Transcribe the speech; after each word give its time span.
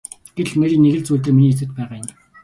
Гэтэл 0.37 0.55
Мэри 0.59 0.77
нэг 0.83 0.93
л 0.99 1.05
зүйл 1.07 1.21
дээр 1.23 1.35
миний 1.37 1.51
эсрэг 1.53 1.71
байгаа 1.77 1.97
юм. 2.01 2.09